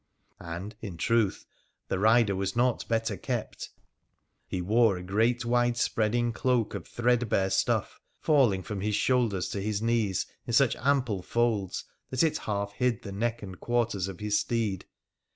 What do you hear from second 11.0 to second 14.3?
folds that it half hid the neck and quarters of